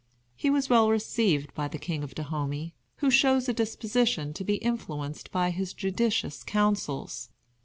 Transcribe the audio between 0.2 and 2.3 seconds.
He was well received by the King of